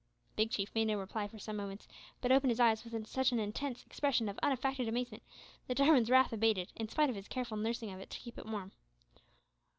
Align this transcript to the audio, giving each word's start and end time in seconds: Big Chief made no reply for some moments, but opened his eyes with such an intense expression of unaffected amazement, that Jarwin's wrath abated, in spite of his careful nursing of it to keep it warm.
Big 0.35 0.49
Chief 0.49 0.73
made 0.73 0.87
no 0.87 0.97
reply 0.97 1.27
for 1.27 1.37
some 1.37 1.55
moments, 1.55 1.87
but 2.21 2.31
opened 2.31 2.49
his 2.49 2.59
eyes 2.59 2.83
with 2.83 3.05
such 3.05 3.31
an 3.31 3.37
intense 3.37 3.85
expression 3.85 4.27
of 4.27 4.39
unaffected 4.41 4.87
amazement, 4.87 5.21
that 5.67 5.77
Jarwin's 5.77 6.09
wrath 6.09 6.33
abated, 6.33 6.73
in 6.75 6.89
spite 6.89 7.11
of 7.11 7.15
his 7.15 7.27
careful 7.27 7.55
nursing 7.55 7.91
of 7.93 7.99
it 7.99 8.09
to 8.09 8.19
keep 8.19 8.39
it 8.39 8.47
warm. 8.47 8.71